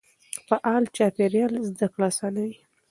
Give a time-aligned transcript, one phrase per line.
[0.47, 2.55] فعال چاپېريال زده کړه اسانوي.